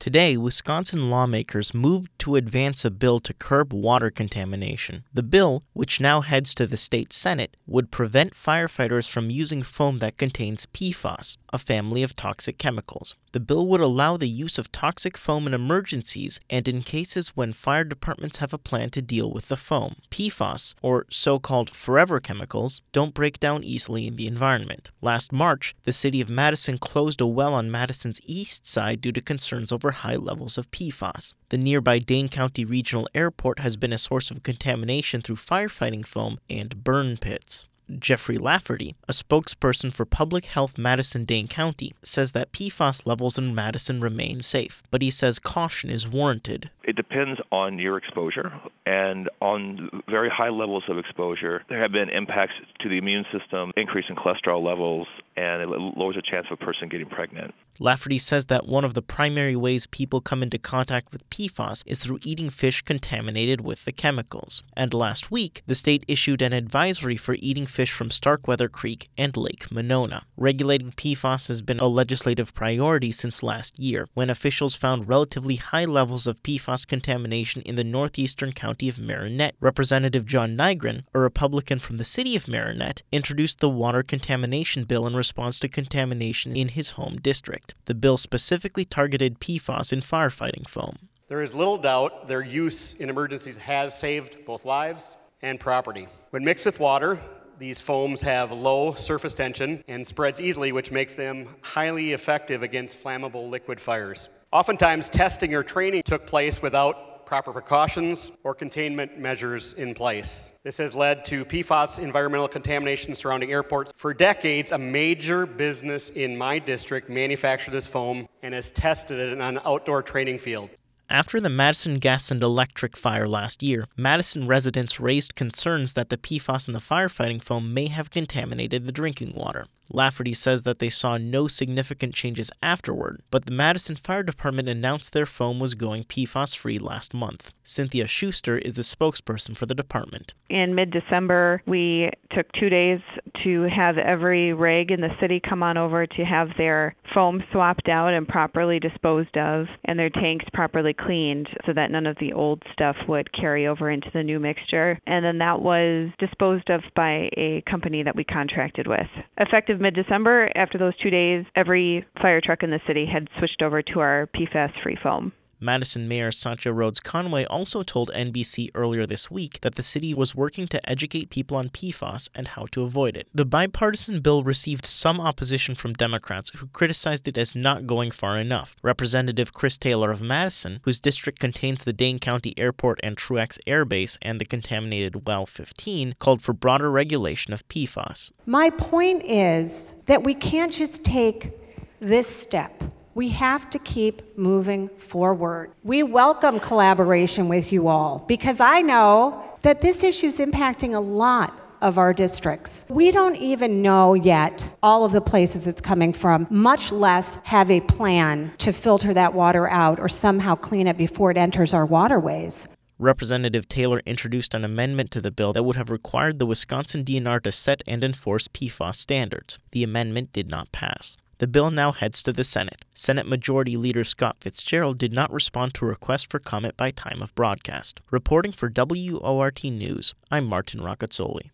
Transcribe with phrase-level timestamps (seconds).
[0.00, 5.04] Today, Wisconsin lawmakers moved to advance a bill to curb water contamination.
[5.12, 9.98] The bill, which now heads to the state Senate, would prevent firefighters from using foam
[9.98, 13.14] that contains PFAS, a family of toxic chemicals.
[13.32, 17.52] The bill would allow the use of toxic foam in emergencies and in cases when
[17.52, 19.96] fire departments have a plan to deal with the foam.
[20.10, 24.90] PFAS, or so called forever chemicals, don't break down easily in the environment.
[25.00, 29.20] Last March, the city of Madison closed a well on Madison's east side due to
[29.20, 31.32] concerns over high levels of PFAS.
[31.50, 36.40] The nearby Dane County Regional Airport has been a source of contamination through firefighting foam
[36.50, 37.66] and burn pits.
[38.00, 43.54] Jeffrey Lafferty, a spokesperson for Public Health Madison Dane County, says that PFAS levels in
[43.54, 46.70] Madison remain safe, but he says caution is warranted.
[46.82, 48.52] It depends on your exposure,
[48.86, 53.70] and on very high levels of exposure, there have been impacts to the immune system,
[53.76, 55.06] increase in cholesterol levels,
[55.40, 57.54] and it lowers the chance of a person getting pregnant.
[57.78, 61.98] Lafferty says that one of the primary ways people come into contact with PFAS is
[61.98, 64.62] through eating fish contaminated with the chemicals.
[64.76, 69.34] And last week, the state issued an advisory for eating fish from Starkweather Creek and
[69.34, 70.24] Lake Monona.
[70.36, 75.86] Regulating PFAS has been a legislative priority since last year, when officials found relatively high
[75.86, 79.54] levels of PFAS contamination in the northeastern county of Marinette.
[79.58, 85.06] Representative John Nygren, a Republican from the city of Marinette, introduced the water contamination bill
[85.06, 87.74] in response to contamination in his home district.
[87.86, 91.08] The bill specifically targeted PFAS in firefighting foam.
[91.28, 96.08] There is little doubt their use in emergencies has saved both lives and property.
[96.30, 97.20] When mixed with water,
[97.58, 103.02] these foams have low surface tension and spreads easily, which makes them highly effective against
[103.02, 104.30] flammable liquid fires.
[104.52, 110.50] Oftentimes, testing or training took place without proper precautions or containment measures in place.
[110.64, 113.92] This has led to PFAS environmental contamination surrounding airports.
[113.96, 119.40] For decades, a major business in my district manufactured this foam and has tested it
[119.40, 120.70] on an outdoor training field.
[121.08, 126.18] After the Madison Gas and Electric fire last year, Madison residents raised concerns that the
[126.18, 129.66] PFAS in the firefighting foam may have contaminated the drinking water.
[129.92, 135.12] Lafferty says that they saw no significant changes afterward, but the Madison Fire Department announced
[135.12, 137.52] their foam was going PFAS free last month.
[137.64, 140.34] Cynthia Schuster is the spokesperson for the department.
[140.48, 143.00] In mid December, we took two days
[143.42, 147.88] to have every rig in the city come on over to have their foam swapped
[147.88, 152.32] out and properly disposed of, and their tanks properly cleaned so that none of the
[152.32, 154.98] old stuff would carry over into the new mixture.
[155.06, 159.08] And then that was disposed of by a company that we contracted with.
[159.38, 163.62] Effective mid December, after those two days, every fire truck in the city had switched
[163.62, 165.32] over to our PFAS free foam.
[165.60, 170.34] Madison Mayor Satya Rhodes Conway also told NBC earlier this week that the city was
[170.34, 173.28] working to educate people on PFAS and how to avoid it.
[173.34, 178.38] The bipartisan bill received some opposition from Democrats who criticized it as not going far
[178.38, 178.76] enough.
[178.82, 183.84] Representative Chris Taylor of Madison, whose district contains the Dane County Airport and Truax Air
[183.84, 188.32] Base and the contaminated Well 15, called for broader regulation of PFAS.
[188.46, 191.52] My point is that we can't just take
[192.00, 192.82] this step
[193.14, 195.72] we have to keep moving forward.
[195.82, 201.00] We welcome collaboration with you all because I know that this issue is impacting a
[201.00, 202.84] lot of our districts.
[202.88, 207.70] We don't even know yet all of the places it's coming from, much less have
[207.70, 211.86] a plan to filter that water out or somehow clean it before it enters our
[211.86, 212.68] waterways.
[212.98, 217.42] Representative Taylor introduced an amendment to the bill that would have required the Wisconsin DNR
[217.42, 219.58] to set and enforce PFAS standards.
[219.72, 221.16] The amendment did not pass.
[221.40, 222.84] The bill now heads to the Senate.
[222.94, 227.22] Senate Majority Leader Scott Fitzgerald did not respond to a request for comment by time
[227.22, 228.02] of broadcast.
[228.10, 231.48] Reporting for WORT News, I'm Martin Roccazzoli.